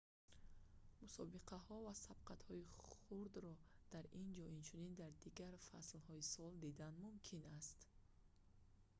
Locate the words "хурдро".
3.07-3.53